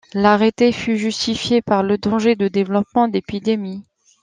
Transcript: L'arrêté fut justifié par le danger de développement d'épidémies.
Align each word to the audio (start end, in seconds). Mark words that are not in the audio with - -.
L'arrêté 0.15 0.71
fut 0.71 0.97
justifié 0.97 1.61
par 1.61 1.83
le 1.83 1.99
danger 1.99 2.35
de 2.35 2.47
développement 2.47 3.07
d'épidémies. 3.07 3.83